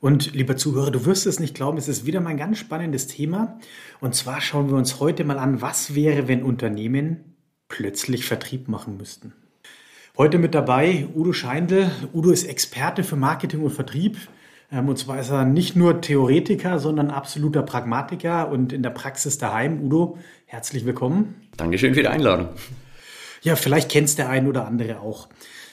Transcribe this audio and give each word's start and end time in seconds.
Und 0.00 0.34
lieber 0.34 0.56
Zuhörer, 0.56 0.92
du 0.92 1.04
wirst 1.06 1.26
es 1.26 1.40
nicht 1.40 1.54
glauben, 1.54 1.76
es 1.76 1.88
ist 1.88 2.06
wieder 2.06 2.20
mal 2.20 2.30
ein 2.30 2.36
ganz 2.36 2.58
spannendes 2.58 3.08
Thema. 3.08 3.58
Und 4.00 4.14
zwar 4.14 4.40
schauen 4.40 4.70
wir 4.70 4.76
uns 4.76 5.00
heute 5.00 5.24
mal 5.24 5.38
an, 5.38 5.60
was 5.60 5.94
wäre, 5.94 6.28
wenn 6.28 6.44
Unternehmen 6.44 7.36
plötzlich 7.68 8.24
Vertrieb 8.24 8.68
machen 8.68 8.96
müssten. 8.96 9.32
Heute 10.16 10.38
mit 10.38 10.54
dabei 10.54 11.08
Udo 11.14 11.32
Scheindl. 11.32 11.90
Udo 12.12 12.30
ist 12.30 12.44
Experte 12.44 13.02
für 13.02 13.16
Marketing 13.16 13.62
und 13.62 13.70
Vertrieb. 13.70 14.16
Ähm, 14.70 14.88
und 14.88 14.98
zwar 14.98 15.20
ist 15.20 15.30
er 15.30 15.44
nicht 15.44 15.74
nur 15.74 16.00
Theoretiker, 16.00 16.78
sondern 16.78 17.10
absoluter 17.10 17.62
Pragmatiker 17.62 18.50
und 18.50 18.72
in 18.72 18.84
der 18.84 18.90
Praxis 18.90 19.38
daheim. 19.38 19.82
Udo, 19.82 20.18
herzlich 20.46 20.84
willkommen. 20.84 21.34
Dankeschön 21.56 21.94
für 21.94 22.02
die 22.02 22.08
Einladung. 22.08 22.50
Ja, 23.42 23.56
vielleicht 23.56 23.90
kennst 23.90 24.18
der 24.18 24.28
ein 24.28 24.46
oder 24.46 24.66
andere 24.66 25.00
auch. 25.00 25.28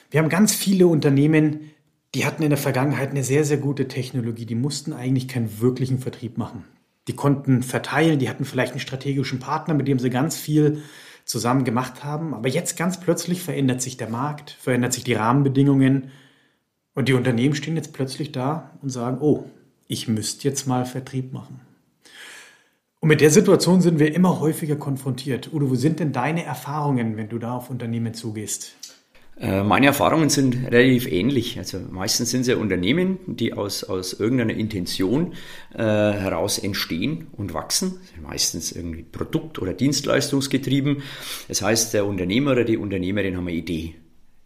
Wir 0.10 0.20
haben 0.20 0.30
ganz 0.30 0.54
viele 0.56 0.88
Unternehmen, 0.88 1.72
die 2.16 2.26
hatten 2.26 2.44
in 2.44 2.50
der 2.50 2.58
Vergangenheit 2.58 3.12
eine 3.12 3.24
sehr, 3.24 3.44
sehr 3.44 3.58
gute 3.58 3.90
Technologie. 3.90 4.46
Die 4.46 4.56
mussten 4.56 4.94
eigentlich 4.94 5.28
keinen 5.28 5.60
wirklichen 5.60 6.00
Vertrieb 6.00 6.38
machen. 6.38 6.64
Die 7.10 7.16
konnten 7.16 7.62
verteilen, 7.62 8.20
die 8.20 8.30
hatten 8.30 8.46
vielleicht 8.46 8.72
einen 8.72 8.80
strategischen 8.80 9.40
Partner, 9.40 9.74
mit 9.74 9.88
dem 9.88 10.00
sie 10.00 10.10
ganz 10.10 10.38
viel 10.38 10.82
zusammen 11.26 11.66
gemacht 11.66 12.04
haben. 12.04 12.34
Aber 12.34 12.48
jetzt 12.48 12.78
ganz 12.78 13.00
plötzlich 13.00 13.42
verändert 13.44 13.82
sich 13.82 13.98
der 13.98 14.10
Markt, 14.10 14.52
verändert 14.52 14.94
sich 14.94 15.04
die 15.04 15.14
Rahmenbedingungen 15.14 16.12
und 16.94 17.10
die 17.10 17.14
Unternehmen 17.14 17.54
stehen 17.54 17.76
jetzt 17.76 17.94
plötzlich 17.94 18.32
da 18.32 18.72
und 18.82 18.90
sagen, 18.90 19.18
oh, 19.20 19.44
ich 19.88 20.08
müsste 20.08 20.48
jetzt 20.48 20.66
mal 20.68 20.86
Vertrieb 20.86 21.34
machen. 21.34 21.60
Und 23.02 23.10
mit 23.10 23.22
der 23.22 23.30
Situation 23.30 23.82
sind 23.82 24.00
wir 24.00 24.16
immer 24.16 24.40
häufiger 24.40 24.78
konfrontiert. 24.78 25.54
Udo, 25.54 25.70
wo 25.70 25.76
sind 25.76 26.00
denn 26.00 26.14
deine 26.14 26.44
Erfahrungen, 26.44 27.18
wenn 27.18 27.30
du 27.30 27.38
da 27.38 27.54
auf 27.58 27.70
Unternehmen 27.70 28.14
zugehst? 28.14 28.76
Äh, 29.38 29.64
meine 29.64 29.88
Erfahrungen 29.88 30.30
sind 30.30 30.72
relativ 30.72 31.12
ähnlich. 31.12 31.58
Also 31.58 31.80
meistens 31.92 32.32
sind 32.32 32.42
es 32.42 32.48
ja 32.48 32.56
Unternehmen, 32.56 33.20
die 33.28 33.54
aus, 33.54 33.84
aus 33.84 34.14
irgendeiner 34.14 34.54
Intention 34.54 35.34
äh, 35.74 35.78
heraus 35.84 36.58
entstehen 36.58 37.28
und 37.34 37.54
wachsen. 37.54 38.00
Meistens 38.22 38.72
irgendwie 38.72 39.04
Produkt- 39.04 39.60
oder 39.60 39.74
Dienstleistungsgetrieben. 39.74 41.04
Das 41.48 41.62
heißt, 41.62 41.94
der 41.94 42.06
Unternehmer 42.06 42.52
oder 42.52 42.64
die 42.64 42.78
Unternehmerin 42.78 43.36
haben 43.36 43.48
eine 43.48 43.58
Idee. 43.58 43.96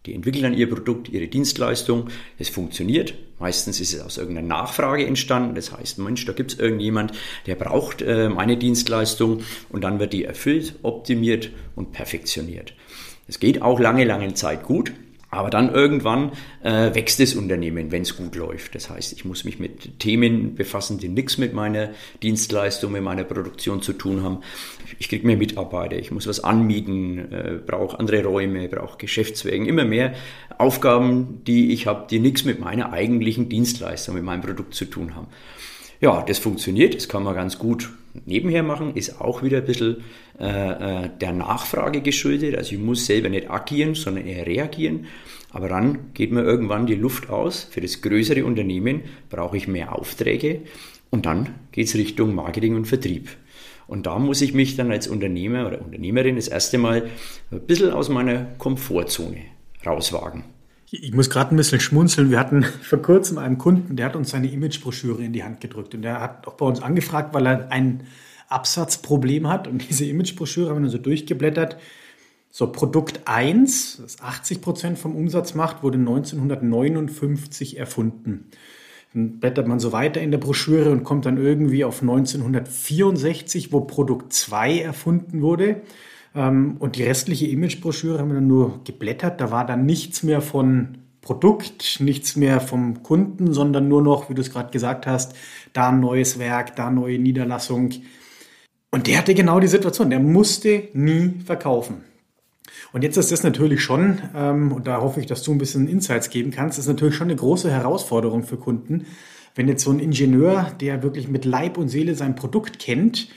Die 0.06 0.14
entwickeln 0.14 0.44
dann 0.44 0.54
ihr 0.54 0.68
Produkt, 0.68 1.10
ihre 1.10 1.28
Dienstleistung. 1.28 2.08
Es 2.38 2.48
funktioniert. 2.48 3.14
Meistens 3.38 3.80
ist 3.80 3.92
es 3.92 4.00
aus 4.00 4.16
irgendeiner 4.16 4.48
Nachfrage 4.48 5.06
entstanden. 5.06 5.54
Das 5.54 5.72
heißt, 5.72 5.98
Mensch, 5.98 6.24
da 6.24 6.32
gibt 6.32 6.52
es 6.52 6.58
irgendjemand, 6.58 7.12
der 7.46 7.54
braucht 7.54 8.00
äh, 8.02 8.30
meine 8.30 8.56
Dienstleistung 8.56 9.42
und 9.68 9.84
dann 9.84 10.00
wird 10.00 10.14
die 10.14 10.24
erfüllt, 10.24 10.76
optimiert 10.82 11.50
und 11.76 11.92
perfektioniert. 11.92 12.74
Es 13.30 13.38
geht 13.38 13.62
auch 13.62 13.78
lange, 13.78 14.04
lange 14.04 14.34
Zeit 14.34 14.64
gut. 14.64 14.92
Aber 15.32 15.48
dann 15.48 15.72
irgendwann 15.72 16.32
äh, 16.64 16.92
wächst 16.92 17.20
das 17.20 17.36
Unternehmen, 17.36 17.92
wenn 17.92 18.02
es 18.02 18.16
gut 18.16 18.34
läuft. 18.34 18.74
Das 18.74 18.90
heißt, 18.90 19.12
ich 19.12 19.24
muss 19.24 19.44
mich 19.44 19.60
mit 19.60 20.00
Themen 20.00 20.56
befassen, 20.56 20.98
die 20.98 21.08
nichts 21.08 21.38
mit 21.38 21.52
meiner 21.52 21.90
Dienstleistung, 22.20 22.90
mit 22.90 23.02
meiner 23.04 23.22
Produktion 23.22 23.80
zu 23.80 23.92
tun 23.92 24.24
haben. 24.24 24.38
Ich 24.98 25.08
kriege 25.08 25.24
mehr 25.24 25.36
Mitarbeiter, 25.36 25.96
ich 25.96 26.10
muss 26.10 26.26
was 26.26 26.42
anmieten, 26.42 27.32
äh, 27.32 27.60
brauche 27.64 28.00
andere 28.00 28.24
Räume, 28.24 28.68
brauche 28.68 28.98
Geschäftswegen, 28.98 29.66
immer 29.66 29.84
mehr 29.84 30.14
Aufgaben, 30.58 31.42
die 31.46 31.72
ich 31.72 31.86
habe, 31.86 32.08
die 32.10 32.18
nichts 32.18 32.44
mit 32.44 32.58
meiner 32.58 32.92
eigentlichen 32.92 33.48
Dienstleistung, 33.48 34.16
mit 34.16 34.24
meinem 34.24 34.42
Produkt 34.42 34.74
zu 34.74 34.86
tun 34.86 35.14
haben. 35.14 35.28
Ja, 36.00 36.22
das 36.22 36.38
funktioniert, 36.38 36.94
das 36.94 37.08
kann 37.08 37.22
man 37.22 37.34
ganz 37.34 37.58
gut 37.58 37.90
nebenher 38.24 38.62
machen, 38.62 38.96
ist 38.96 39.20
auch 39.20 39.42
wieder 39.42 39.58
ein 39.58 39.66
bisschen 39.66 39.98
äh, 40.38 41.04
äh, 41.04 41.10
der 41.20 41.32
Nachfrage 41.32 42.00
geschuldet. 42.00 42.56
Also 42.56 42.74
ich 42.74 42.80
muss 42.80 43.04
selber 43.04 43.28
nicht 43.28 43.50
agieren, 43.50 43.94
sondern 43.94 44.26
eher 44.26 44.46
reagieren. 44.46 45.06
Aber 45.50 45.68
dann 45.68 46.12
geht 46.14 46.32
mir 46.32 46.42
irgendwann 46.42 46.86
die 46.86 46.94
Luft 46.94 47.28
aus. 47.28 47.64
Für 47.70 47.80
das 47.80 48.00
größere 48.00 48.44
Unternehmen 48.44 49.02
brauche 49.28 49.56
ich 49.56 49.68
mehr 49.68 49.96
Aufträge 49.96 50.62
und 51.10 51.26
dann 51.26 51.54
geht 51.72 51.88
es 51.88 51.94
Richtung 51.94 52.34
Marketing 52.34 52.76
und 52.76 52.86
Vertrieb. 52.86 53.28
Und 53.86 54.06
da 54.06 54.18
muss 54.18 54.40
ich 54.40 54.54
mich 54.54 54.76
dann 54.76 54.92
als 54.92 55.08
Unternehmer 55.08 55.66
oder 55.66 55.82
Unternehmerin 55.82 56.36
das 56.36 56.48
erste 56.48 56.78
Mal 56.78 57.10
ein 57.50 57.60
bisschen 57.66 57.90
aus 57.90 58.08
meiner 58.08 58.44
Komfortzone 58.58 59.42
rauswagen. 59.84 60.44
Ich 60.92 61.14
muss 61.14 61.30
gerade 61.30 61.54
ein 61.54 61.56
bisschen 61.56 61.78
schmunzeln. 61.78 62.30
Wir 62.30 62.40
hatten 62.40 62.64
vor 62.82 63.00
kurzem 63.00 63.38
einen 63.38 63.58
Kunden, 63.58 63.96
der 63.96 64.06
hat 64.06 64.16
uns 64.16 64.30
seine 64.30 64.50
Imagebroschüre 64.50 65.22
in 65.22 65.32
die 65.32 65.44
Hand 65.44 65.60
gedrückt. 65.60 65.94
Und 65.94 66.02
der 66.02 66.20
hat 66.20 66.46
auch 66.46 66.54
bei 66.54 66.66
uns 66.66 66.82
angefragt, 66.82 67.32
weil 67.32 67.46
er 67.46 67.70
ein 67.70 68.02
Absatzproblem 68.48 69.48
hat. 69.48 69.68
Und 69.68 69.88
diese 69.88 70.04
Imagebroschüre 70.04 70.70
haben 70.70 70.78
wir 70.78 70.82
dann 70.82 70.90
so 70.90 70.98
durchgeblättert. 70.98 71.76
So, 72.50 72.72
Produkt 72.72 73.20
1, 73.26 74.00
das 74.02 74.20
80 74.20 74.60
Prozent 74.60 74.98
vom 74.98 75.14
Umsatz 75.14 75.54
macht, 75.54 75.84
wurde 75.84 75.98
1959 75.98 77.78
erfunden. 77.78 78.46
Dann 79.14 79.38
blättert 79.38 79.68
man 79.68 79.78
so 79.78 79.92
weiter 79.92 80.20
in 80.20 80.32
der 80.32 80.38
Broschüre 80.38 80.90
und 80.90 81.04
kommt 81.04 81.26
dann 81.26 81.36
irgendwie 81.36 81.84
auf 81.84 82.02
1964, 82.02 83.72
wo 83.72 83.82
Produkt 83.82 84.32
2 84.32 84.80
erfunden 84.80 85.42
wurde. 85.42 85.82
Ähm, 86.34 86.76
und 86.78 86.96
die 86.96 87.02
restliche 87.02 87.46
Imagebroschüre 87.46 88.18
haben 88.18 88.28
wir 88.28 88.36
dann 88.36 88.46
nur 88.46 88.82
geblättert. 88.84 89.40
Da 89.40 89.50
war 89.50 89.66
dann 89.66 89.86
nichts 89.86 90.22
mehr 90.22 90.40
von 90.40 90.98
Produkt, 91.20 91.98
nichts 92.00 92.36
mehr 92.36 92.60
vom 92.60 93.02
Kunden, 93.02 93.52
sondern 93.52 93.88
nur 93.88 94.02
noch, 94.02 94.30
wie 94.30 94.34
du 94.34 94.40
es 94.40 94.50
gerade 94.50 94.70
gesagt 94.70 95.06
hast, 95.06 95.34
da 95.72 95.90
ein 95.90 96.00
neues 96.00 96.38
Werk, 96.38 96.76
da 96.76 96.90
neue 96.90 97.18
Niederlassung. 97.18 97.90
Und 98.90 99.06
der 99.06 99.18
hatte 99.18 99.34
genau 99.34 99.60
die 99.60 99.68
Situation, 99.68 100.10
der 100.10 100.20
musste 100.20 100.88
nie 100.94 101.34
verkaufen. 101.44 102.04
Und 102.92 103.04
jetzt 103.04 103.16
ist 103.16 103.30
das 103.30 103.42
natürlich 103.42 103.82
schon, 103.82 104.20
ähm, 104.34 104.72
und 104.72 104.86
da 104.86 105.00
hoffe 105.00 105.20
ich, 105.20 105.26
dass 105.26 105.42
du 105.42 105.52
ein 105.52 105.58
bisschen 105.58 105.86
Insights 105.86 106.30
geben 106.30 106.50
kannst, 106.50 106.78
ist 106.78 106.88
natürlich 106.88 107.14
schon 107.14 107.28
eine 107.28 107.36
große 107.36 107.70
Herausforderung 107.70 108.42
für 108.42 108.56
Kunden, 108.56 109.06
wenn 109.54 109.68
jetzt 109.68 109.84
so 109.84 109.90
ein 109.90 110.00
Ingenieur, 110.00 110.72
der 110.80 111.02
wirklich 111.02 111.28
mit 111.28 111.44
Leib 111.44 111.76
und 111.76 111.88
Seele 111.88 112.14
sein 112.14 112.34
Produkt 112.34 112.78
kennt, 112.78 113.28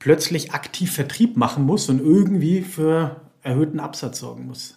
plötzlich 0.00 0.52
aktiv 0.52 0.92
Vertrieb 0.92 1.36
machen 1.36 1.64
muss 1.64 1.88
und 1.88 2.00
irgendwie 2.00 2.62
für 2.62 3.20
erhöhten 3.42 3.78
Absatz 3.78 4.18
sorgen 4.18 4.48
muss. 4.48 4.76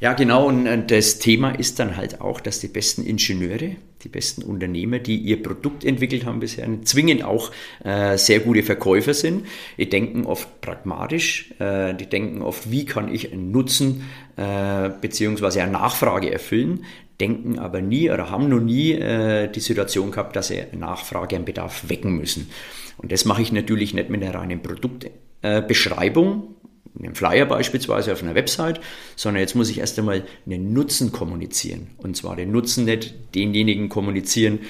Ja, 0.00 0.14
genau. 0.14 0.46
Und 0.46 0.66
äh, 0.66 0.82
das 0.84 1.18
Thema 1.18 1.50
ist 1.50 1.78
dann 1.78 1.96
halt 1.96 2.22
auch, 2.22 2.40
dass 2.40 2.58
die 2.58 2.68
besten 2.68 3.04
Ingenieure, 3.04 3.76
die 4.02 4.08
besten 4.08 4.42
Unternehmer, 4.42 4.98
die 4.98 5.16
ihr 5.18 5.42
Produkt 5.42 5.84
entwickelt 5.84 6.24
haben 6.24 6.40
bisher, 6.40 6.66
zwingend 6.84 7.22
auch 7.22 7.50
äh, 7.84 8.16
sehr 8.16 8.40
gute 8.40 8.62
Verkäufer 8.62 9.12
sind. 9.12 9.46
Die 9.76 9.90
denken 9.90 10.24
oft 10.24 10.62
pragmatisch, 10.62 11.52
äh, 11.58 11.92
die 11.94 12.06
denken 12.06 12.40
oft, 12.40 12.70
wie 12.70 12.86
kann 12.86 13.12
ich 13.12 13.30
einen 13.30 13.50
Nutzen 13.50 14.06
äh, 14.36 14.88
beziehungsweise 14.88 15.62
eine 15.62 15.72
Nachfrage 15.72 16.32
erfüllen, 16.32 16.86
denken 17.20 17.58
aber 17.58 17.82
nie 17.82 18.10
oder 18.10 18.30
haben 18.30 18.48
noch 18.48 18.60
nie 18.60 18.92
äh, 18.92 19.50
die 19.50 19.60
Situation 19.60 20.10
gehabt, 20.10 20.34
dass 20.36 20.48
sie 20.48 20.62
Nachfrage, 20.72 21.36
einen 21.36 21.44
Bedarf 21.44 21.88
wecken 21.88 22.16
müssen. 22.16 22.50
Und 22.96 23.12
das 23.12 23.24
mache 23.24 23.42
ich 23.42 23.52
natürlich 23.52 23.94
nicht 23.94 24.10
mit 24.10 24.22
einer 24.22 24.34
reinen 24.34 24.62
Produktbeschreibung, 24.62 26.42
äh, 26.42 27.04
einem 27.04 27.14
Flyer 27.14 27.46
beispielsweise 27.46 28.12
auf 28.12 28.22
einer 28.22 28.34
Website, 28.34 28.80
sondern 29.16 29.40
jetzt 29.40 29.54
muss 29.54 29.70
ich 29.70 29.78
erst 29.78 29.98
einmal 29.98 30.24
einen 30.46 30.72
Nutzen 30.72 31.12
kommunizieren. 31.12 31.88
Und 31.98 32.16
zwar 32.16 32.36
den 32.36 32.50
Nutzen 32.50 32.84
nicht 32.84 33.14
denjenigen 33.34 33.88
kommunizieren, 33.88 34.60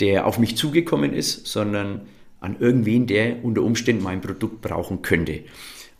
der 0.00 0.26
auf 0.26 0.38
mich 0.38 0.56
zugekommen 0.56 1.12
ist, 1.12 1.46
sondern 1.46 2.02
an 2.40 2.56
irgendwen, 2.60 3.06
der 3.06 3.44
unter 3.44 3.62
Umständen 3.62 4.02
mein 4.02 4.20
Produkt 4.20 4.62
brauchen 4.62 5.02
könnte. 5.02 5.40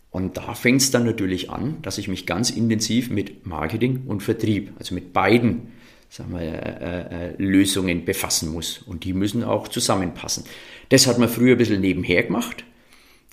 Und 0.09 0.37
da 0.37 0.53
fängt 0.53 0.81
es 0.81 0.91
dann 0.91 1.05
natürlich 1.05 1.49
an, 1.49 1.77
dass 1.81 1.97
ich 1.97 2.07
mich 2.07 2.25
ganz 2.25 2.49
intensiv 2.49 3.09
mit 3.09 3.45
Marketing 3.45 4.03
und 4.07 4.23
Vertrieb, 4.23 4.71
also 4.79 4.95
mit 4.95 5.13
beiden 5.13 5.73
sagen 6.09 6.31
wir, 6.31 6.41
äh, 6.41 7.29
äh, 7.31 7.33
Lösungen 7.37 8.05
befassen 8.05 8.51
muss. 8.51 8.79
Und 8.79 9.03
die 9.03 9.13
müssen 9.13 9.43
auch 9.43 9.67
zusammenpassen. 9.67 10.45
Das 10.89 11.07
hat 11.07 11.19
man 11.19 11.29
früher 11.29 11.55
ein 11.55 11.57
bisschen 11.57 11.81
nebenher 11.81 12.23
gemacht, 12.23 12.63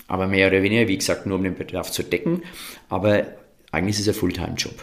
aber 0.08 0.26
mehr 0.26 0.48
oder 0.48 0.62
weniger, 0.62 0.88
wie 0.88 0.98
gesagt, 0.98 1.26
nur 1.26 1.38
um 1.38 1.44
den 1.44 1.54
Bedarf 1.54 1.90
zu 1.90 2.02
decken. 2.02 2.42
Aber 2.88 3.26
eigentlich 3.70 3.96
ist 3.96 4.08
es 4.08 4.08
ein 4.08 4.18
Fulltime-Job. 4.18 4.74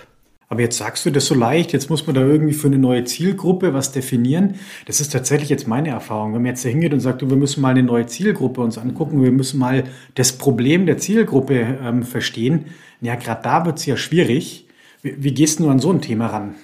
Aber 0.52 0.60
jetzt 0.60 0.78
sagst 0.78 1.06
du 1.06 1.12
das 1.12 1.28
so 1.28 1.34
leicht, 1.34 1.72
jetzt 1.72 1.90
muss 1.90 2.06
man 2.06 2.14
da 2.14 2.22
irgendwie 2.22 2.54
für 2.54 2.68
eine 2.68 2.78
neue 2.78 3.06
Zielgruppe 3.06 3.74
was 3.74 3.94
definieren. 3.94 4.56
Das 4.86 5.00
ist 5.00 5.14
tatsächlich 5.14 5.50
jetzt 5.50 5.66
meine 5.66 5.90
Erfahrung. 5.92 6.34
Wenn 6.34 6.42
man 6.42 6.50
jetzt 6.50 6.66
da 6.66 6.70
hingeht 6.70 6.92
und 6.92 7.00
sagt, 7.00 7.22
wir 7.22 7.38
müssen 7.38 7.62
mal 7.62 7.70
eine 7.70 7.84
neue 7.84 8.06
Zielgruppe 8.06 8.60
uns 8.60 8.78
angucken, 8.78 9.24
wir 9.24 9.32
müssen 9.32 9.60
mal 9.62 9.86
das 10.16 10.34
Problem 10.34 10.86
der 10.86 10.98
Zielgruppe 10.98 11.80
ähm, 11.82 12.04
verstehen, 12.04 12.66
ja, 13.00 13.16
gerade 13.16 13.42
da 13.44 13.66
wird 13.66 13.80
es 13.80 13.86
ja 13.86 13.96
schwierig. 13.96 14.66
Wie, 15.02 15.24
wie 15.24 15.34
gehst 15.34 15.62
du 15.62 15.70
an 15.70 15.80
so 15.80 15.90
ein 15.90 16.02
Thema 16.02 16.28
ran? 16.28 16.56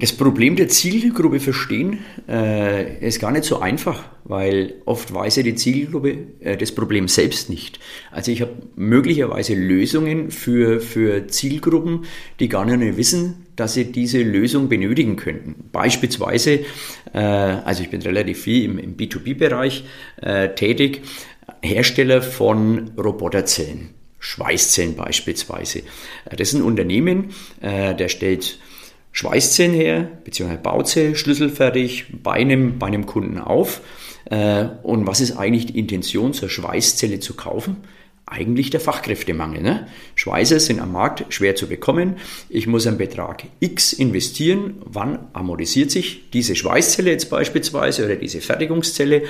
Das 0.00 0.12
Problem 0.12 0.54
der 0.54 0.68
Zielgruppe 0.68 1.40
verstehen 1.40 1.98
äh, 2.28 3.04
ist 3.04 3.18
gar 3.18 3.32
nicht 3.32 3.42
so 3.42 3.58
einfach, 3.58 4.04
weil 4.22 4.74
oft 4.84 5.12
weiß 5.12 5.36
ja 5.36 5.42
die 5.42 5.56
Zielgruppe 5.56 6.18
äh, 6.38 6.56
das 6.56 6.70
Problem 6.70 7.08
selbst 7.08 7.50
nicht. 7.50 7.80
Also 8.12 8.30
ich 8.30 8.40
habe 8.40 8.52
möglicherweise 8.76 9.54
Lösungen 9.54 10.30
für, 10.30 10.80
für 10.80 11.26
Zielgruppen, 11.26 12.04
die 12.38 12.48
gar 12.48 12.64
nicht 12.64 12.96
wissen, 12.96 13.46
dass 13.56 13.74
sie 13.74 13.90
diese 13.90 14.22
Lösung 14.22 14.68
benötigen 14.68 15.16
könnten. 15.16 15.68
Beispielsweise, 15.72 16.60
äh, 17.12 17.18
also 17.18 17.82
ich 17.82 17.90
bin 17.90 18.00
relativ 18.00 18.42
viel 18.42 18.66
im, 18.66 18.78
im 18.78 18.96
B2B-Bereich 18.96 19.84
äh, 20.22 20.54
tätig, 20.54 21.02
Hersteller 21.60 22.22
von 22.22 22.92
Roboterzellen. 22.96 23.90
Schweißzellen 24.20 24.94
beispielsweise. 24.94 25.80
Äh, 25.80 26.36
das 26.36 26.50
ist 26.50 26.54
ein 26.54 26.62
Unternehmen, 26.62 27.30
äh, 27.60 27.96
der 27.96 28.08
stellt 28.08 28.60
Schweißzellen 29.18 29.74
her, 29.74 30.08
beziehungsweise 30.22 30.62
baut 30.62 30.86
sie 30.86 31.16
schlüsselfertig 31.16 32.22
bei 32.22 32.34
einem, 32.34 32.78
bei 32.78 32.86
einem 32.86 33.04
Kunden 33.04 33.38
auf. 33.38 33.80
Äh, 34.26 34.66
und 34.84 35.08
was 35.08 35.20
ist 35.20 35.36
eigentlich 35.36 35.66
die 35.66 35.78
Intention, 35.80 36.34
zur 36.34 36.48
Schweißzelle 36.48 37.18
zu 37.18 37.34
kaufen? 37.34 37.78
Eigentlich 38.30 38.70
der 38.70 38.80
Fachkräftemangel. 38.80 39.62
Ne? 39.62 39.86
Schweißer 40.14 40.60
sind 40.60 40.80
am 40.80 40.92
Markt 40.92 41.24
schwer 41.32 41.54
zu 41.54 41.66
bekommen. 41.66 42.16
Ich 42.48 42.66
muss 42.66 42.86
einen 42.86 42.98
Betrag 42.98 43.44
X 43.60 43.92
investieren. 43.92 44.74
Wann 44.84 45.28
amortisiert 45.32 45.90
sich 45.90 46.30
diese 46.30 46.54
Schweißzelle 46.54 47.10
jetzt 47.10 47.30
beispielsweise 47.30 48.04
oder 48.04 48.16
diese 48.16 48.40
Fertigungszelle? 48.40 49.22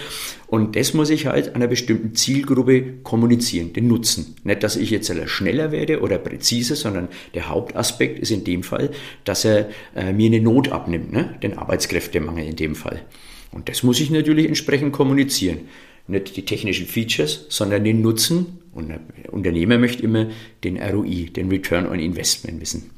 Und 0.47 0.77
das 0.77 0.95
muss 0.95 1.11
ich 1.11 1.27
halt 1.27 1.55
einer 1.55 1.67
bestimmten 1.67 2.15
Zielgruppe 2.15 2.99
kommunizieren, 3.03 3.73
den 3.73 3.89
Nutzen. 3.89 4.37
Nicht, 4.45 4.63
dass 4.63 4.77
ich 4.77 4.91
jetzt 4.91 5.13
schneller 5.27 5.73
werde 5.73 6.01
oder 6.01 6.19
präziser, 6.19 6.77
sondern 6.77 7.09
der 7.35 7.49
Hauptaspekt 7.49 8.19
ist 8.19 8.31
in 8.31 8.45
dem 8.45 8.63
Fall, 8.63 8.91
dass 9.25 9.45
er 9.45 9.69
äh, 9.95 10.13
mir 10.13 10.27
eine 10.27 10.41
Not 10.41 10.71
abnimmt, 10.71 11.13
ne? 11.13 11.39
den 11.43 11.57
Arbeitskräftemangel 11.57 12.45
in 12.45 12.57
dem 12.57 12.75
Fall. 12.75 13.03
Und 13.51 13.69
das 13.69 13.83
muss 13.83 14.01
ich 14.01 14.11
natürlich 14.11 14.47
entsprechend 14.47 14.93
kommunizieren 14.93 15.61
nicht 16.09 16.37
die 16.37 16.45
technischen 16.45 16.87
Features, 16.87 17.47
sondern 17.49 17.85
den 17.85 18.01
Nutzen. 18.01 18.59
Und 18.73 18.89
der 18.89 19.01
Unternehmer 19.31 19.79
möchte 19.79 20.03
immer 20.03 20.27
den 20.65 20.77
ROI, 20.77 21.31
den 21.35 21.49
Return 21.49 21.87
on 21.87 21.99
Investment 21.99 22.61
wissen. 22.61 22.91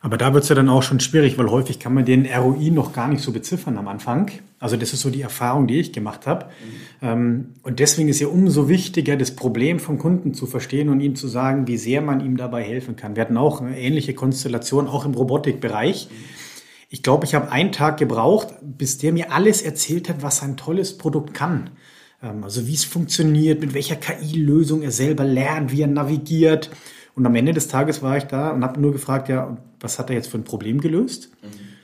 Aber 0.00 0.18
da 0.18 0.34
wird 0.34 0.42
es 0.42 0.50
ja 0.50 0.54
dann 0.54 0.68
auch 0.68 0.82
schon 0.82 1.00
schwierig, 1.00 1.38
weil 1.38 1.50
häufig 1.50 1.78
kann 1.78 1.94
man 1.94 2.04
den 2.04 2.26
ROI 2.26 2.70
noch 2.70 2.92
gar 2.92 3.08
nicht 3.08 3.22
so 3.22 3.32
beziffern 3.32 3.78
am 3.78 3.88
Anfang. 3.88 4.30
Also 4.58 4.76
das 4.76 4.92
ist 4.92 5.00
so 5.00 5.08
die 5.08 5.22
Erfahrung, 5.22 5.66
die 5.66 5.80
ich 5.80 5.92
gemacht 5.92 6.26
habe. 6.26 6.46
Mhm. 7.00 7.54
Und 7.62 7.80
deswegen 7.80 8.10
ist 8.10 8.20
ja 8.20 8.26
umso 8.26 8.68
wichtiger, 8.68 9.16
das 9.16 9.34
Problem 9.34 9.78
vom 9.78 9.98
Kunden 9.98 10.34
zu 10.34 10.46
verstehen 10.46 10.90
und 10.90 11.00
ihm 11.00 11.16
zu 11.16 11.26
sagen, 11.26 11.68
wie 11.68 11.78
sehr 11.78 12.02
man 12.02 12.20
ihm 12.20 12.36
dabei 12.36 12.62
helfen 12.62 12.96
kann. 12.96 13.16
Wir 13.16 13.22
hatten 13.22 13.38
auch 13.38 13.62
eine 13.62 13.78
ähnliche 13.78 14.12
Konstellation, 14.12 14.88
auch 14.88 15.06
im 15.06 15.14
Robotikbereich. 15.14 16.08
Ich 16.90 17.02
glaube, 17.02 17.24
ich 17.24 17.34
habe 17.34 17.50
einen 17.50 17.72
Tag 17.72 17.96
gebraucht, 17.96 18.48
bis 18.62 18.98
der 18.98 19.12
mir 19.12 19.32
alles 19.32 19.62
erzählt 19.62 20.10
hat, 20.10 20.22
was 20.22 20.38
sein 20.38 20.58
tolles 20.58 20.98
Produkt 20.98 21.32
kann. 21.32 21.70
Ähm, 22.24 22.42
also 22.42 22.66
wie 22.66 22.74
es 22.74 22.84
funktioniert, 22.84 23.60
mit 23.60 23.74
welcher 23.74 23.96
KI-Lösung 23.96 24.82
er 24.82 24.90
selber 24.90 25.24
lernt, 25.24 25.70
wie 25.72 25.82
er 25.82 25.88
navigiert. 25.88 26.70
Und 27.14 27.26
am 27.26 27.34
Ende 27.34 27.52
des 27.52 27.68
Tages 27.68 28.02
war 28.02 28.16
ich 28.16 28.24
da 28.24 28.50
und 28.50 28.64
habe 28.64 28.80
nur 28.80 28.92
gefragt, 28.92 29.28
ja, 29.28 29.56
was 29.80 29.98
hat 29.98 30.10
er 30.10 30.16
jetzt 30.16 30.28
für 30.28 30.38
ein 30.38 30.44
Problem 30.44 30.80
gelöst? 30.80 31.30
Mhm. 31.42 31.74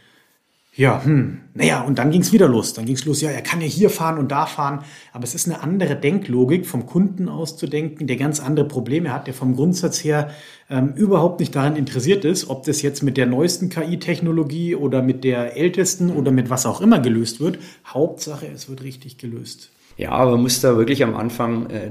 Ja, 0.76 1.04
hm, 1.04 1.40
naja, 1.52 1.82
und 1.82 1.98
dann 1.98 2.10
ging 2.10 2.22
es 2.22 2.32
wieder 2.32 2.48
los. 2.48 2.74
Dann 2.74 2.86
ging 2.86 2.94
es 2.94 3.04
los, 3.04 3.20
ja, 3.20 3.28
er 3.28 3.42
kann 3.42 3.60
ja 3.60 3.66
hier 3.66 3.90
fahren 3.90 4.18
und 4.18 4.30
da 4.30 4.46
fahren. 4.46 4.84
Aber 5.12 5.24
es 5.24 5.34
ist 5.34 5.46
eine 5.46 5.62
andere 5.62 5.96
Denklogik, 5.96 6.64
vom 6.64 6.86
Kunden 6.86 7.28
aus 7.28 7.56
zu 7.56 7.66
denken, 7.66 8.06
der 8.06 8.16
ganz 8.16 8.40
andere 8.40 8.66
Probleme 8.66 9.12
hat, 9.12 9.26
der 9.26 9.34
vom 9.34 9.56
Grundsatz 9.56 10.02
her 10.02 10.30
ähm, 10.70 10.94
überhaupt 10.94 11.40
nicht 11.40 11.54
daran 11.54 11.76
interessiert 11.76 12.24
ist, 12.24 12.48
ob 12.48 12.64
das 12.64 12.82
jetzt 12.82 13.02
mit 13.02 13.16
der 13.16 13.26
neuesten 13.26 13.68
KI-Technologie 13.68 14.76
oder 14.76 15.02
mit 15.02 15.24
der 15.24 15.56
ältesten 15.56 16.10
oder 16.10 16.30
mit 16.30 16.50
was 16.50 16.66
auch 16.66 16.80
immer 16.80 17.00
gelöst 17.00 17.40
wird. 17.40 17.58
Hauptsache, 17.84 18.46
es 18.46 18.68
wird 18.70 18.82
richtig 18.82 19.18
gelöst. 19.18 19.70
Ja, 20.00 20.12
aber 20.12 20.30
man 20.30 20.40
muss 20.40 20.62
da 20.62 20.78
wirklich 20.78 21.04
am 21.04 21.14
Anfang 21.14 21.68
äh, 21.68 21.90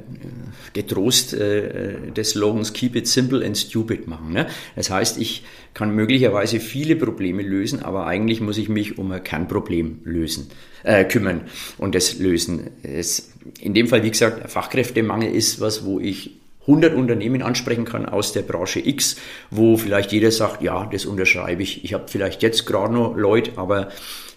getrost 0.73 1.35
äh, 1.35 2.09
des 2.09 2.31
Slogans 2.31 2.73
Keep 2.73 2.95
it 2.95 3.07
simple 3.07 3.45
and 3.45 3.55
stupid 3.55 4.07
machen. 4.07 4.33
Ne? 4.33 4.47
Das 4.75 4.89
heißt, 4.89 5.19
ich 5.19 5.43
kann 5.75 5.93
möglicherweise 5.93 6.59
viele 6.59 6.95
Probleme 6.95 7.43
lösen, 7.43 7.83
aber 7.83 8.07
eigentlich 8.07 8.41
muss 8.41 8.57
ich 8.57 8.67
mich 8.67 8.97
um 8.97 9.11
ein 9.11 9.23
Kernproblem 9.23 9.99
lösen, 10.05 10.49
äh, 10.81 11.05
kümmern 11.05 11.41
und 11.77 11.93
das 11.93 12.17
lösen. 12.17 12.71
Es, 12.81 13.31
in 13.59 13.75
dem 13.75 13.87
Fall, 13.87 14.01
wie 14.01 14.09
gesagt, 14.09 14.49
Fachkräftemangel 14.49 15.31
ist 15.31 15.61
was, 15.61 15.85
wo 15.85 15.99
ich 15.99 16.31
100 16.61 16.95
Unternehmen 16.95 17.43
ansprechen 17.43 17.85
kann 17.85 18.07
aus 18.07 18.33
der 18.33 18.41
Branche 18.41 18.79
X, 18.79 19.17
wo 19.51 19.77
vielleicht 19.77 20.11
jeder 20.13 20.31
sagt, 20.31 20.63
ja, 20.63 20.89
das 20.91 21.05
unterschreibe 21.05 21.61
ich. 21.61 21.83
Ich 21.83 21.93
habe 21.93 22.07
vielleicht 22.07 22.41
jetzt 22.41 22.65
gerade 22.65 22.91
noch 22.91 23.15
Leute, 23.15 23.51
aber 23.57 23.89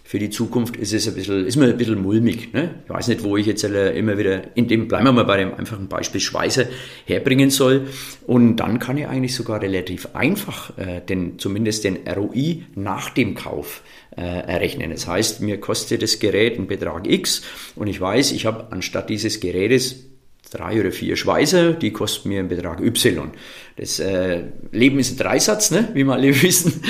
für 0.04 0.18
die 0.18 0.30
Zukunft 0.30 0.76
ist 0.76 0.92
es 0.92 1.08
ein 1.08 1.14
bisschen, 1.14 1.46
ist 1.46 1.56
mir 1.56 1.66
ein 1.66 1.76
bisschen 1.76 2.02
mulmig. 2.02 2.52
Ne? 2.52 2.74
Ich 2.84 2.90
weiß 2.90 3.08
nicht, 3.08 3.22
wo 3.22 3.36
ich 3.36 3.46
jetzt 3.46 3.62
immer 3.64 4.18
wieder, 4.18 4.56
in 4.56 4.68
dem, 4.68 4.88
bleiben 4.88 5.06
wir 5.06 5.12
mal 5.12 5.24
bei 5.24 5.38
dem 5.38 5.54
einfachen 5.54 5.88
Beispiel 5.88 6.20
Schweißer 6.20 6.66
herbringen 7.06 7.50
soll. 7.50 7.86
Und 8.26 8.56
dann 8.56 8.78
kann 8.78 8.98
ich 8.98 9.06
eigentlich 9.06 9.34
sogar 9.34 9.62
relativ 9.62 10.08
einfach 10.14 10.76
äh, 10.76 11.00
den, 11.00 11.38
zumindest 11.38 11.84
den 11.84 11.98
ROI 12.06 12.64
nach 12.74 13.10
dem 13.10 13.34
Kauf 13.34 13.82
äh, 14.16 14.20
errechnen. 14.20 14.90
Das 14.90 15.06
heißt, 15.06 15.40
mir 15.40 15.58
kostet 15.60 16.02
das 16.02 16.18
Gerät 16.18 16.58
einen 16.58 16.66
Betrag 16.66 17.08
X 17.08 17.42
und 17.76 17.86
ich 17.86 18.00
weiß, 18.00 18.32
ich 18.32 18.44
habe 18.44 18.70
anstatt 18.70 19.08
dieses 19.08 19.40
Gerätes 19.40 20.11
drei 20.52 20.78
oder 20.80 20.92
vier 20.92 21.16
Schweißer, 21.16 21.72
die 21.72 21.92
kosten 21.92 22.28
mir 22.28 22.40
einen 22.40 22.48
Betrag 22.48 22.80
Y. 22.80 23.30
Das 23.76 23.98
äh, 24.00 24.42
Leben 24.70 24.98
ist 24.98 25.12
ein 25.12 25.16
Dreisatz, 25.16 25.70
ne? 25.70 25.88
wie 25.94 26.04
wir 26.04 26.12
alle 26.12 26.28
wissen. 26.42 26.82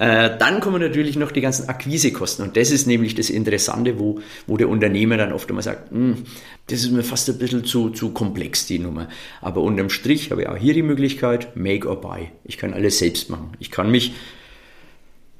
Äh, 0.00 0.36
dann 0.38 0.60
kommen 0.60 0.80
natürlich 0.80 1.16
noch 1.16 1.30
die 1.30 1.40
ganzen 1.40 1.68
Akquisekosten. 1.68 2.44
Und 2.44 2.56
das 2.56 2.70
ist 2.70 2.86
nämlich 2.86 3.14
das 3.14 3.30
Interessante, 3.30 3.98
wo, 3.98 4.20
wo 4.46 4.56
der 4.56 4.68
Unternehmer 4.68 5.16
dann 5.16 5.32
oft 5.32 5.48
einmal 5.48 5.62
sagt, 5.62 5.90
hm, 5.92 6.24
das 6.66 6.80
ist 6.80 6.90
mir 6.90 7.04
fast 7.04 7.28
ein 7.30 7.38
bisschen 7.38 7.64
zu, 7.64 7.90
zu 7.90 8.10
komplex, 8.10 8.66
die 8.66 8.80
Nummer. 8.80 9.08
Aber 9.40 9.60
unterm 9.60 9.90
Strich 9.90 10.30
habe 10.30 10.42
ich 10.42 10.48
auch 10.48 10.56
hier 10.56 10.74
die 10.74 10.82
Möglichkeit, 10.82 11.56
make 11.56 11.88
or 11.88 12.00
buy. 12.00 12.30
Ich 12.44 12.58
kann 12.58 12.74
alles 12.74 12.98
selbst 12.98 13.30
machen. 13.30 13.52
Ich 13.60 13.70
kann 13.70 13.90
mich 13.90 14.14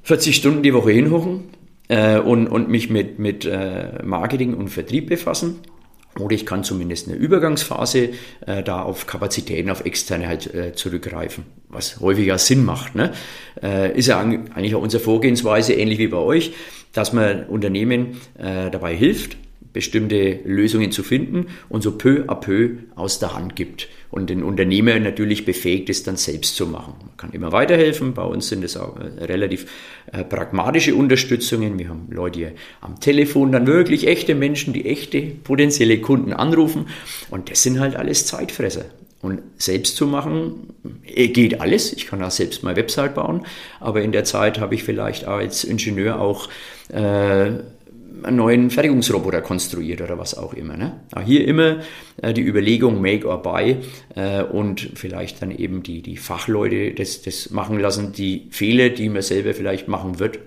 40 0.03 0.35
Stunden 0.35 0.63
die 0.63 0.73
Woche 0.73 0.91
hinhocken 0.91 1.45
äh, 1.89 2.19
und, 2.19 2.47
und 2.47 2.69
mich 2.69 2.89
mit, 2.89 3.19
mit 3.19 3.43
äh, 3.43 4.01
Marketing 4.03 4.53
und 4.53 4.69
Vertrieb 4.69 5.09
befassen 5.09 5.59
oder 6.19 6.33
ich 6.33 6.45
kann 6.45 6.63
zumindest 6.63 7.07
eine 7.07 7.17
Übergangsphase 7.17 8.09
äh, 8.45 8.63
da 8.63 8.81
auf 8.81 9.05
Kapazitäten, 9.05 9.69
auf 9.69 9.85
externe 9.85 10.27
halt 10.27 10.53
äh, 10.53 10.73
zurückgreifen, 10.73 11.45
was 11.69 11.99
häufiger 11.99 12.37
Sinn 12.37 12.63
macht. 12.63 12.95
Ne? 12.95 13.11
Äh, 13.61 13.97
ist 13.97 14.07
ja 14.07 14.19
eigentlich 14.19 14.75
auch 14.75 14.81
unsere 14.81 15.03
Vorgehensweise 15.03 15.73
ähnlich 15.73 15.99
wie 15.99 16.07
bei 16.07 16.17
euch, 16.17 16.53
dass 16.93 17.11
man 17.11 17.45
Unternehmen 17.45 18.21
äh, 18.37 18.71
dabei 18.71 18.95
hilft, 18.95 19.37
bestimmte 19.75 20.39
Lösungen 20.45 20.93
zu 20.93 21.03
finden 21.03 21.47
und 21.67 21.83
so 21.83 21.97
peu 21.97 22.23
à 22.27 22.35
peu 22.39 22.77
aus 22.95 23.19
der 23.19 23.35
Hand 23.35 23.57
gibt 23.57 23.89
und 24.09 24.29
den 24.29 24.41
Unternehmer 24.41 24.97
natürlich 25.01 25.43
befähigt 25.43 25.89
ist, 25.89 26.07
dann 26.07 26.15
selbst 26.15 26.55
zu 26.55 26.65
machen. 26.65 26.93
Man 27.01 27.17
kann 27.17 27.33
immer 27.33 27.51
weiterhelfen. 27.51 28.13
Bei 28.13 28.23
uns 28.23 28.47
sind 28.47 28.63
es 28.63 28.77
auch 28.77 28.97
äh, 28.97 29.25
relativ 29.25 29.65
äh, 30.13 30.23
pragmatische 30.23 30.95
Unterstützungen. 30.95 31.77
Wir 31.77 31.89
haben 31.89 32.07
Leute 32.09 32.53
am 32.79 33.01
Telefon, 33.01 33.51
dann 33.51 33.67
wirklich 33.67 34.07
echte 34.07 34.33
Menschen, 34.33 34.71
die 34.73 34.85
echte 34.85 35.21
potenzielle 35.21 35.99
Kunden 35.99 36.31
anrufen. 36.31 36.87
Und 37.29 37.51
das 37.51 37.61
sind 37.61 37.81
halt 37.81 37.97
alles 37.97 38.25
Zeitfresser. 38.25 38.85
Und 39.21 39.41
selbst 39.57 39.97
zu 39.97 40.07
machen 40.07 40.73
äh, 41.05 41.27
geht 41.27 41.59
alles. 41.59 41.91
Ich 41.91 42.07
kann 42.07 42.23
auch 42.23 42.31
selbst 42.31 42.63
mal 42.63 42.77
Website 42.77 43.15
bauen, 43.15 43.45
aber 43.81 44.01
in 44.03 44.13
der 44.13 44.23
Zeit 44.23 44.59
habe 44.59 44.75
ich 44.75 44.85
vielleicht 44.85 45.25
als 45.25 45.65
Ingenieur 45.65 46.21
auch 46.21 46.47
äh, 46.87 47.51
einen 48.25 48.37
neuen 48.37 48.69
Fertigungsroboter 48.69 49.41
konstruiert 49.41 50.01
oder 50.01 50.17
was 50.17 50.37
auch 50.37 50.53
immer. 50.53 50.77
Ne? 50.77 50.99
Auch 51.13 51.21
hier 51.21 51.47
immer 51.47 51.77
äh, 52.21 52.33
die 52.33 52.41
Überlegung 52.41 53.01
Make 53.01 53.27
or 53.27 53.41
Buy 53.41 53.77
äh, 54.15 54.43
und 54.43 54.91
vielleicht 54.95 55.41
dann 55.41 55.51
eben 55.51 55.83
die, 55.83 56.01
die 56.01 56.17
Fachleute 56.17 56.93
das, 56.93 57.21
das 57.21 57.49
machen 57.51 57.79
lassen. 57.79 58.11
Die 58.11 58.47
Fehler, 58.51 58.89
die 58.89 59.09
man 59.09 59.21
selber 59.21 59.53
vielleicht 59.53 59.87
machen 59.87 60.19
wird, 60.19 60.39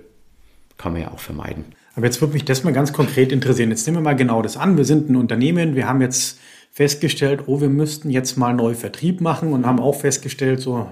kann 0.77 0.93
man 0.93 1.03
ja 1.03 1.11
auch 1.11 1.21
vermeiden. 1.21 1.65
Aber 1.95 2.07
jetzt 2.07 2.21
würde 2.21 2.35
mich 2.35 2.45
das 2.45 2.63
mal 2.63 2.73
ganz 2.73 2.93
konkret 2.93 3.33
interessieren. 3.33 3.71
Jetzt 3.71 3.87
nehmen 3.87 3.99
wir 3.99 4.03
mal 4.03 4.17
genau 4.17 4.43
das 4.43 4.57
an. 4.57 4.77
Wir 4.77 4.85
sind 4.85 5.11
ein 5.11 5.17
Unternehmen, 5.17 5.75
wir 5.75 5.89
haben 5.89 6.01
jetzt 6.01 6.39
festgestellt, 6.71 7.45
oh, 7.47 7.61
wir 7.61 7.69
müssten 7.69 8.11
jetzt 8.11 8.37
mal 8.37 8.53
neu 8.53 8.75
Vertrieb 8.75 9.21
machen 9.21 9.53
und 9.53 9.67
haben 9.67 9.81
auch 9.81 9.97
festgestellt, 9.97 10.61
so 10.61 10.89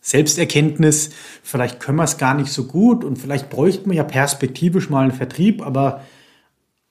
Selbsterkenntnis, 0.00 1.10
vielleicht 1.42 1.80
können 1.80 1.98
wir 1.98 2.04
es 2.04 2.16
gar 2.16 2.34
nicht 2.34 2.52
so 2.52 2.64
gut 2.64 3.04
und 3.04 3.16
vielleicht 3.16 3.50
bräuchten 3.50 3.90
wir 3.90 3.96
ja 3.96 4.04
perspektivisch 4.04 4.88
mal 4.88 5.02
einen 5.02 5.10
Vertrieb, 5.10 5.66
aber 5.66 6.02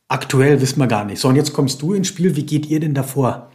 aktuell 0.07 0.61
wissen 0.61 0.79
wir 0.79 0.87
gar 0.87 1.05
nicht. 1.05 1.19
So, 1.19 1.27
und 1.27 1.35
jetzt 1.35 1.53
kommst 1.53 1.81
du 1.81 1.93
ins 1.93 2.07
Spiel. 2.07 2.35
Wie 2.35 2.45
geht 2.45 2.67
ihr 2.67 2.79
denn 2.79 2.93
davor? 2.93 3.51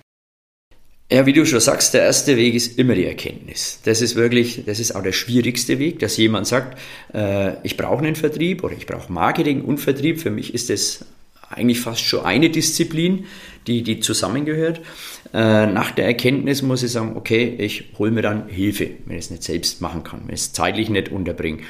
Ja, 1.12 1.26
wie 1.26 1.33
du 1.33 1.45
schon 1.45 1.59
sagst, 1.59 1.92
der 1.92 2.02
erste 2.02 2.37
Weg 2.37 2.54
ist 2.54 2.78
immer 2.78 2.95
die 2.95 3.04
Erkenntnis. 3.04 3.80
Das 3.85 4.00
ist 4.00 4.14
wirklich, 4.14 4.62
das 4.64 4.78
ist 4.78 4.95
auch 4.95 5.02
der 5.02 5.11
schwierigste 5.11 5.80
Weg, 5.80 5.99
dass 5.99 6.16
jemand 6.16 6.47
sagt, 6.47 6.78
äh, 7.12 7.54
ich 7.64 7.76
brauche 7.76 7.99
einen 7.99 8.14
Vertrieb 8.14 8.62
oder 8.62 8.76
ich 8.76 8.87
brauche 8.87 9.12
Marketing 9.12 9.62
und 9.62 9.78
Vertrieb. 9.78 10.21
Für 10.21 10.30
mich 10.30 10.54
ist 10.54 10.71
das 10.71 11.04
eigentlich 11.49 11.80
fast 11.80 12.02
schon 12.02 12.25
eine 12.25 12.49
Disziplin, 12.49 13.26
die, 13.66 13.83
die 13.83 13.99
zusammengehört. 13.99 14.80
Äh, 15.35 15.66
nach 15.66 15.90
der 15.90 16.07
Erkenntnis 16.07 16.62
muss 16.62 16.85
ich 16.85 16.92
sagen, 16.92 17.16
okay, 17.16 17.57
ich 17.59 17.87
hole 17.99 18.12
mir 18.12 18.23
dann 18.23 18.49
Hilfe, 18.49 18.90
wenn 19.07 19.19
ich 19.19 19.25
es 19.25 19.30
nicht 19.30 19.42
selbst 19.42 19.80
machen 19.80 20.04
kann, 20.04 20.23
wenn 20.26 20.35
ich 20.35 20.42
es 20.42 20.52
zeitlich 20.52 20.90
nicht 20.90 21.11
unterbringe. 21.11 21.62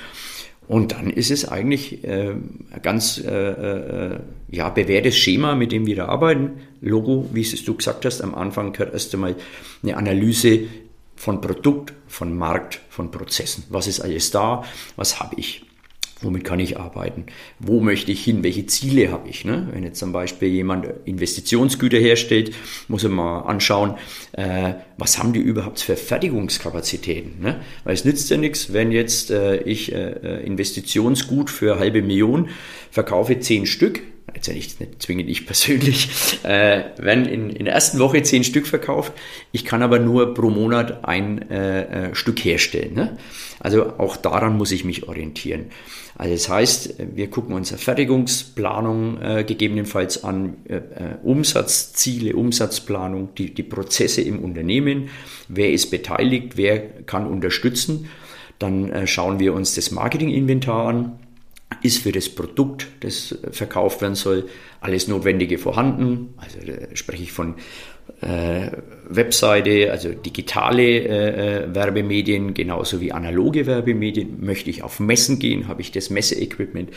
Und 0.70 0.92
dann 0.92 1.10
ist 1.10 1.32
es 1.32 1.48
eigentlich 1.48 2.04
äh, 2.04 2.30
ein 2.30 2.80
ganz 2.80 3.18
äh, 3.18 3.28
äh, 3.28 4.20
ja, 4.52 4.68
bewährtes 4.68 5.16
Schema, 5.16 5.56
mit 5.56 5.72
dem 5.72 5.84
wir 5.84 5.96
da 5.96 6.06
arbeiten. 6.06 6.60
Logo, 6.80 7.28
wie 7.32 7.40
es 7.40 7.64
du 7.64 7.74
gesagt 7.74 8.04
hast, 8.04 8.20
am 8.20 8.36
Anfang 8.36 8.72
gehört 8.72 8.92
erst 8.92 9.12
einmal 9.12 9.34
eine 9.82 9.96
Analyse 9.96 10.68
von 11.16 11.40
Produkt, 11.40 11.92
von 12.06 12.38
Markt, 12.38 12.82
von 12.88 13.10
Prozessen. 13.10 13.64
Was 13.70 13.88
ist 13.88 13.98
alles 13.98 14.30
da? 14.30 14.62
Was 14.94 15.18
habe 15.18 15.34
ich? 15.40 15.64
Womit 16.22 16.44
kann 16.44 16.60
ich 16.60 16.78
arbeiten? 16.78 17.24
Wo 17.58 17.80
möchte 17.80 18.12
ich 18.12 18.22
hin? 18.22 18.42
Welche 18.42 18.66
Ziele 18.66 19.10
habe 19.10 19.28
ich? 19.28 19.46
Ne? 19.46 19.68
Wenn 19.72 19.84
jetzt 19.84 19.98
zum 19.98 20.12
Beispiel 20.12 20.48
jemand 20.48 20.86
Investitionsgüter 21.06 21.96
herstellt, 21.96 22.54
muss 22.88 23.04
er 23.04 23.10
mal 23.10 23.40
anschauen, 23.40 23.94
äh, 24.32 24.74
was 24.98 25.18
haben 25.18 25.32
die 25.32 25.40
überhaupt 25.40 25.80
für 25.80 25.96
Fertigungskapazitäten? 25.96 27.40
Ne? 27.40 27.60
Weil 27.84 27.94
es 27.94 28.04
nützt 28.04 28.28
ja 28.28 28.36
nichts, 28.36 28.72
wenn 28.74 28.92
jetzt 28.92 29.30
äh, 29.30 29.62
ich 29.62 29.92
äh, 29.92 30.10
äh 30.10 30.46
Investitionsgut 30.46 31.48
für 31.48 31.78
halbe 31.78 32.02
Million 32.02 32.50
verkaufe, 32.90 33.40
zehn 33.40 33.64
Stück, 33.64 34.02
jetzt 34.34 34.46
ja 34.46 34.54
nicht, 34.54 34.80
nicht 34.80 35.02
zwingend 35.02 35.28
ich 35.28 35.46
persönlich, 35.46 36.08
äh, 36.42 36.84
werden 36.98 37.26
in, 37.26 37.50
in 37.50 37.64
der 37.64 37.74
ersten 37.74 37.98
Woche 37.98 38.22
zehn 38.22 38.44
Stück 38.44 38.66
verkauft. 38.66 39.12
Ich 39.52 39.64
kann 39.64 39.82
aber 39.82 39.98
nur 39.98 40.34
pro 40.34 40.50
Monat 40.50 41.04
ein 41.04 41.50
äh, 41.50 42.10
äh, 42.10 42.14
Stück 42.14 42.44
herstellen. 42.44 42.94
Ne? 42.94 43.18
Also 43.58 43.98
auch 43.98 44.16
daran 44.16 44.56
muss 44.56 44.72
ich 44.72 44.84
mich 44.84 45.08
orientieren. 45.08 45.66
Also 46.16 46.34
das 46.34 46.48
heißt, 46.50 46.94
wir 47.14 47.30
gucken 47.30 47.54
uns 47.54 47.70
Fertigungsplanung 47.70 49.22
äh, 49.22 49.44
gegebenenfalls 49.44 50.22
an, 50.22 50.58
äh, 50.68 50.76
äh, 50.76 50.80
Umsatzziele, 51.22 52.36
Umsatzplanung, 52.36 53.34
die, 53.36 53.54
die 53.54 53.62
Prozesse 53.62 54.20
im 54.20 54.40
Unternehmen, 54.40 55.08
wer 55.48 55.72
ist 55.72 55.90
beteiligt, 55.90 56.56
wer 56.56 56.78
kann 57.04 57.26
unterstützen. 57.26 58.10
Dann 58.58 58.90
äh, 58.90 59.06
schauen 59.06 59.40
wir 59.40 59.54
uns 59.54 59.74
das 59.74 59.90
Marketinginventar 59.90 60.88
an. 60.88 61.18
Ist 61.82 62.02
für 62.02 62.12
das 62.12 62.28
Produkt, 62.28 62.88
das 63.00 63.38
verkauft 63.52 64.02
werden 64.02 64.14
soll, 64.14 64.48
alles 64.80 65.08
Notwendige 65.08 65.56
vorhanden? 65.56 66.34
Also 66.36 66.58
da 66.66 66.94
spreche 66.94 67.22
ich 67.22 67.32
von 67.32 67.54
äh, 68.20 68.70
Webseite, 69.08 69.90
also 69.90 70.10
digitale 70.10 70.82
äh, 70.82 71.74
Werbemedien, 71.74 72.54
genauso 72.54 73.00
wie 73.00 73.12
analoge 73.12 73.66
Werbemedien. 73.66 74.44
Möchte 74.44 74.68
ich 74.68 74.82
auf 74.82 75.00
Messen 75.00 75.38
gehen? 75.38 75.68
Habe 75.68 75.80
ich 75.80 75.92
das 75.92 76.10
Messeequipment? 76.10 76.90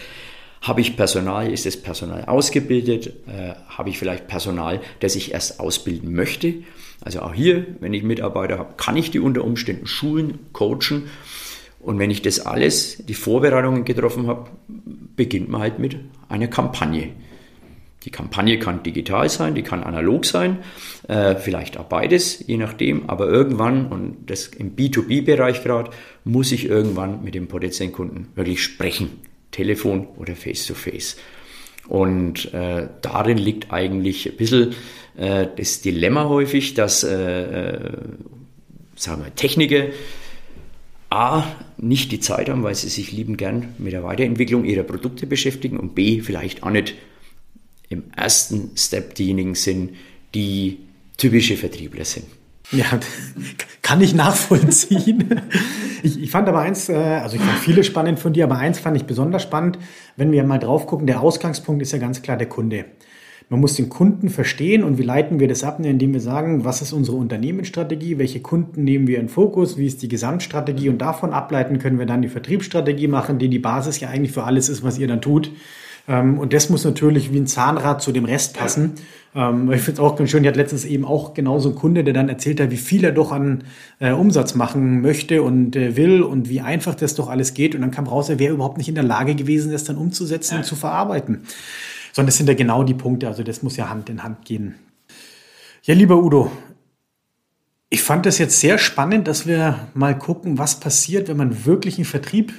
Habe 0.62 0.82
ich 0.82 0.96
Personal? 0.98 1.52
Ist 1.52 1.66
das 1.66 1.78
Personal 1.78 2.26
ausgebildet? 2.26 3.08
Äh, 3.28 3.54
habe 3.68 3.90
ich 3.90 4.00
vielleicht 4.00 4.28
Personal, 4.28 4.82
das 5.02 5.16
ich 5.16 5.34
erst 5.34 5.60
ausbilden 5.60 6.14
möchte? 6.14 6.56
Also 7.02 7.22
auch 7.22 7.34
hier, 7.34 7.66
wenn 7.80 7.94
ich 7.94 8.04
Mitarbeiter 8.04 8.58
habe, 8.58 8.76
kann 8.78 8.96
ich 8.96 9.12
die 9.12 9.20
unter 9.20 9.44
Umständen 9.44 9.88
schulen, 9.88 10.40
coachen. 10.54 11.10
Und 11.84 12.00
wenn 12.00 12.10
ich 12.10 12.22
das 12.22 12.40
alles, 12.40 13.04
die 13.06 13.14
Vorbereitungen 13.14 13.84
getroffen 13.84 14.28
habe, 14.28 14.50
beginnt 15.16 15.50
man 15.50 15.62
halt 15.62 15.80
mit 15.80 15.98
einer 16.30 16.48
Kampagne. 16.48 17.10
Die 18.04 18.10
Kampagne 18.10 18.58
kann 18.60 18.84
digital 18.84 19.30
sein, 19.30 19.54
die 19.56 19.64
kann 19.64 19.84
analog 19.84 20.26
sein, 20.26 20.60
äh, 21.08 21.36
vielleicht 21.36 21.78
auch 21.78 21.86
beides, 21.86 22.46
je 22.48 22.58
nachdem. 22.58 23.10
Aber 23.10 23.28
irgendwann, 23.28 23.88
und 23.88 24.30
das 24.30 24.48
im 24.48 24.76
B2B-Bereich 24.76 25.64
gerade, 25.64 25.92
muss 26.24 26.52
ich 26.52 26.66
irgendwann 26.66 27.24
mit 27.24 27.36
dem 27.36 27.48
potenziellen 27.48 27.94
Kunden 27.94 28.30
wirklich 28.36 28.64
sprechen. 28.64 29.10
Telefon 29.52 30.08
oder 30.18 30.36
Face-to-Face. 30.36 31.16
-face. 31.16 31.18
Und 31.88 32.54
äh, 32.54 32.88
darin 33.02 33.38
liegt 33.38 33.72
eigentlich 33.72 34.30
ein 34.30 34.38
bisschen 34.38 34.74
äh, 35.18 35.48
das 35.56 35.82
Dilemma 35.82 36.28
häufig, 36.30 36.74
dass 36.74 37.04
äh, 37.04 37.44
äh 37.44 37.80
sagen 38.96 39.24
wir, 39.24 39.36
Techniker 39.36 39.88
A, 41.14 41.44
nicht 41.78 42.12
die 42.12 42.20
Zeit 42.20 42.50
haben, 42.50 42.64
weil 42.64 42.74
sie 42.74 42.90
sich 42.90 43.12
lieben 43.12 43.38
gern 43.38 43.70
mit 43.78 43.94
der 43.94 44.04
Weiterentwicklung 44.04 44.66
ihrer 44.66 44.82
Produkte 44.82 45.28
beschäftigen 45.28 45.78
und 45.78 45.94
B, 45.94 46.22
vielleicht 46.22 46.64
auch 46.64 46.72
nicht 46.72 46.96
im 47.90 48.06
ersten 48.16 48.72
Step 48.76 49.14
diejenigen 49.14 49.54
sind, 49.54 49.92
die 50.34 50.80
typische 51.18 51.56
Vertriebler 51.56 52.04
sind. 52.04 52.26
Ja, 52.72 52.86
kann 53.84 54.02
ich 54.02 54.16
nachvollziehen. 54.16 55.42
Ich, 56.02 56.20
ich, 56.20 56.32
fand 56.32 56.50
aber 56.50 56.62
eins, 56.62 56.90
äh, 56.90 56.96
also 56.96 57.36
ich 57.36 57.42
fand 57.44 57.60
viele 57.60 57.84
spannend 57.84 58.20
von 58.20 58.34
dir, 58.34 58.46
aber 58.46 58.58
eins 58.58 58.80
fand 58.80 58.98
ich 58.98 59.04
besonders 59.04 59.44
spannend, 59.44 59.78
wenn 60.16 60.32
wir 60.32 60.44
mal 60.44 60.58
drauf 60.58 60.88
gucken, 60.88 61.06
der 61.06 61.22
Ausgangspunkt 61.22 61.84
ist 61.84 61.92
ja 61.92 62.00
ganz 62.00 62.24
klar 62.24 62.38
der 62.38 62.50
Kunde. 62.50 62.86
Man 63.50 63.60
muss 63.60 63.76
den 63.76 63.90
Kunden 63.90 64.30
verstehen 64.30 64.84
und 64.84 64.98
wie 64.98 65.04
leiten 65.04 65.40
wir 65.40 65.48
das 65.48 65.64
ab, 65.64 65.80
indem 65.84 66.14
wir 66.14 66.22
sagen, 66.22 66.66
was 66.66 66.82
ist 66.82 66.94
unsere 66.94 67.18
Unternehmensstrategie, 67.18 68.18
welche 68.18 68.40
Kunden 68.40 68.84
nehmen 68.84 69.08
wir 69.08 69.20
in 69.20 69.30
Fokus, 69.30 69.78
wie 69.78 69.88
ist 69.88 70.02
die 70.02 70.08
Gesamtstrategie 70.08 70.90
und 70.90 71.00
davon 71.00 71.34
ableiten 71.34 71.80
können 71.80 72.00
wir 72.00 72.06
dann 72.06 72.22
die 72.22 72.30
Vertriebsstrategie 72.30 73.08
machen, 73.08 73.40
die 73.40 73.50
die 73.50 73.60
Basis 73.60 74.00
ja 74.00 74.10
eigentlich 74.10 74.32
für 74.32 74.44
alles 74.44 74.70
ist, 74.70 74.84
was 74.84 74.98
ihr 74.98 75.08
dann 75.08 75.22
tut. 75.22 75.52
Ähm, 76.08 76.38
und 76.38 76.54
das 76.54 76.70
muss 76.70 76.84
natürlich 76.84 77.32
wie 77.32 77.40
ein 77.40 77.48
Zahnrad 77.48 78.02
zu 78.02 78.12
dem 78.12 78.26
Rest 78.26 78.58
passen. 78.58 78.94
Ähm, 79.36 79.72
ich 79.72 79.82
finde 79.82 80.02
es 80.02 80.06
auch 80.06 80.16
ganz 80.16 80.30
schön, 80.30 80.44
ich 80.44 80.50
hatte 80.50 80.60
letztens 80.60 80.86
eben 80.86 81.06
auch 81.06 81.34
genauso 81.34 81.70
einen 81.70 81.78
Kunde, 81.78 82.04
der 82.04 82.14
dann 82.14 82.30
erzählt 82.30 82.60
hat, 82.60 82.72
wie 82.72 82.78
viel 82.78 83.04
er 83.04 83.12
doch 83.12 83.32
an 83.32 83.64
äh, 84.00 84.12
Umsatz 84.12 84.56
machen 84.56 85.02
möchte 85.02 85.42
und 85.44 85.76
äh, 85.76 85.96
will 85.96 86.22
und 86.22 86.50
wie 86.50 86.62
einfach 86.62 86.96
das 86.96 87.16
doch 87.16 87.30
alles 87.30 87.54
geht. 87.54 87.74
Und 87.76 87.82
dann 87.82 87.92
kam 87.92 88.08
raus, 88.08 88.30
er 88.30 88.40
wäre 88.40 88.54
überhaupt 88.54 88.78
nicht 88.78 88.90
in 88.90 88.96
der 88.96 89.04
Lage 89.04 89.36
gewesen, 89.36 89.72
das 89.72 89.86
dann 89.86 89.98
umzusetzen 89.98 90.58
und 90.58 90.66
zu 90.66 90.76
verarbeiten. 90.76 91.44
Sondern 92.14 92.28
das 92.28 92.38
sind 92.38 92.48
ja 92.48 92.56
genau 92.56 92.84
die 92.84 92.94
Punkte. 92.94 93.28
Also 93.28 93.44
das 93.44 93.62
muss 93.62 93.76
ja 93.76 93.90
Hand 93.90 94.10
in 94.10 94.24
Hand 94.24 94.46
gehen. 94.46 94.76
Ja, 95.82 95.94
lieber 95.94 96.16
Udo, 96.24 96.50
ich 97.90 98.02
fand 98.02 98.26
das 98.26 98.38
jetzt 98.38 98.62
sehr 98.62 98.78
spannend, 98.78 99.28
dass 99.28 99.46
wir 99.46 99.90
mal 99.94 100.18
gucken, 100.18 100.58
was 100.58 100.80
passiert, 100.80 101.28
wenn 101.28 101.36
man 101.36 101.66
wirklich 101.66 101.98
einen 101.98 102.06
Vertrieb 102.06 102.54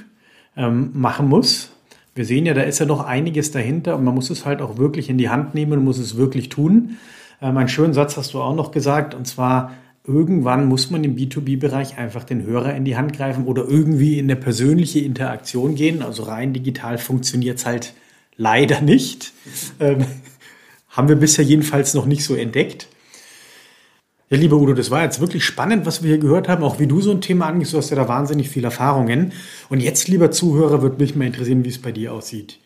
ähm, 0.55 0.91
machen 0.93 1.27
muss 1.27 1.71
wir 2.15 2.23
sehen 2.23 2.45
ja, 2.45 2.53
da 2.53 2.61
ist 2.61 2.79
ja 2.79 2.85
noch 2.85 3.03
einiges 3.05 3.51
dahinter 3.51 3.97
und 3.97 4.05
man 4.05 4.15
muss 4.15 4.29
es 4.29 4.45
halt 4.45 4.61
auch 4.61 4.77
wirklich 4.77 5.09
in 5.09 5.17
die 5.17 5.27
Hand 5.27 5.53
nehmen 5.53 5.73
und 5.73 5.83
muss 5.83 5.99
es 5.99 6.15
wirklich 6.15 6.47
tun. 6.47 6.97
Ähm, 7.41 7.57
einen 7.57 7.67
schönen 7.67 7.93
Satz 7.93 8.15
hast 8.15 8.33
du 8.33 8.41
auch 8.41 8.55
noch 8.55 8.71
gesagt 8.71 9.13
und 9.13 9.27
zwar, 9.27 9.73
irgendwann 10.05 10.67
muss 10.67 10.89
man 10.89 11.03
im 11.03 11.17
B2B-Bereich 11.17 11.97
einfach 11.97 12.23
den 12.23 12.43
Hörer 12.43 12.73
in 12.73 12.85
die 12.85 12.95
Hand 12.95 13.11
greifen 13.11 13.45
oder 13.45 13.65
irgendwie 13.67 14.17
in 14.17 14.25
eine 14.27 14.37
persönliche 14.37 14.99
Interaktion 14.99 15.75
gehen. 15.75 16.01
Also 16.01 16.23
rein 16.23 16.53
digital 16.53 16.97
funktioniert 16.97 17.57
es 17.57 17.65
halt 17.65 17.93
leider 18.37 18.81
nicht. 18.81 19.33
Ähm, 19.79 20.05
haben 20.89 21.09
wir 21.09 21.15
bisher 21.15 21.43
jedenfalls 21.43 21.93
noch 21.93 22.05
nicht 22.05 22.23
so 22.23 22.35
entdeckt. 22.35 22.87
Ja, 24.29 24.37
lieber 24.37 24.57
Udo, 24.57 24.73
das 24.73 24.89
war 24.89 25.03
jetzt 25.03 25.19
wirklich 25.19 25.45
spannend, 25.45 25.85
was 25.85 26.01
wir 26.01 26.09
hier 26.09 26.17
gehört 26.17 26.47
haben, 26.47 26.63
auch 26.63 26.79
wie 26.79 26.87
du 26.87 26.99
so 26.99 27.11
ein 27.11 27.21
Thema 27.21 27.45
angehst. 27.45 27.73
Du 27.73 27.77
hast 27.77 27.91
ja 27.91 27.95
da 27.95 28.07
wahnsinnig 28.07 28.49
viele 28.49 28.67
Erfahrungen. 28.67 29.33
Und 29.69 29.81
jetzt, 29.81 30.07
lieber 30.07 30.31
Zuhörer, 30.31 30.81
würde 30.81 30.97
mich 30.97 31.15
mal 31.15 31.27
interessieren, 31.27 31.63
wie 31.63 31.69
es 31.69 31.81
bei 31.81 31.91
dir 31.91 32.11
aussieht. 32.11 32.59